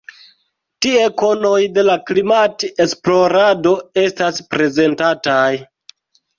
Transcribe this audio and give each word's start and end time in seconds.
Tie 0.85 1.03
konoj 1.21 1.59
de 1.75 1.83
la 1.91 1.99
klimat-esplorado 2.07 3.77
estas 4.07 4.43
prezentataj. 4.57 5.49